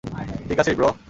[0.47, 0.91] ঠিক আছিস, ব্রো?